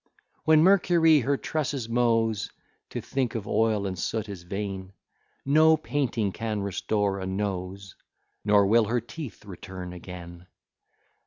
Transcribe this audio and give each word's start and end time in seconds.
When 0.45 0.63
Mercury 0.63 1.19
her 1.19 1.37
tresses 1.37 1.87
mows, 1.87 2.49
To 2.89 3.01
think 3.01 3.35
of 3.35 3.47
oil 3.47 3.85
and 3.85 3.99
soot 3.99 4.27
is 4.29 4.41
vain: 4.41 4.93
No 5.45 5.77
painting 5.77 6.31
can 6.31 6.63
restore 6.63 7.19
a 7.19 7.27
nose, 7.27 7.93
Nor 8.43 8.65
will 8.65 8.85
her 8.85 8.99
teeth 8.99 9.45
return 9.45 9.93
again. 9.93 10.47